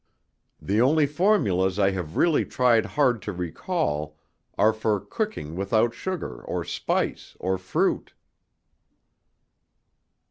[0.59, 4.17] The only formulas I have really tried hard to recall
[4.57, 8.11] are for cooking without sugar, or spice, or fruit."